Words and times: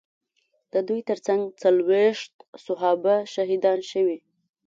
د 0.73 0.75
دوی 0.87 1.01
ترڅنګ 1.09 1.41
څلوېښت 1.61 2.33
صحابه 2.65 3.15
شهیدان 3.33 3.79
شوي. 3.91 4.17